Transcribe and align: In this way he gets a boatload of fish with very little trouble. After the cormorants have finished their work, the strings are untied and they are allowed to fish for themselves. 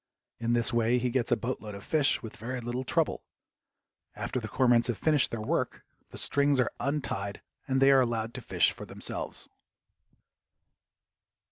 In 0.39 0.53
this 0.53 0.73
way 0.73 0.97
he 0.97 1.11
gets 1.11 1.31
a 1.31 1.37
boatload 1.37 1.75
of 1.75 1.83
fish 1.83 2.23
with 2.23 2.35
very 2.35 2.59
little 2.59 2.83
trouble. 2.83 3.23
After 4.15 4.39
the 4.39 4.47
cormorants 4.47 4.87
have 4.87 4.97
finished 4.97 5.29
their 5.29 5.43
work, 5.43 5.85
the 6.09 6.17
strings 6.17 6.59
are 6.59 6.71
untied 6.79 7.43
and 7.67 7.79
they 7.79 7.91
are 7.91 8.01
allowed 8.01 8.33
to 8.33 8.41
fish 8.41 8.71
for 8.71 8.87
themselves. 8.87 9.47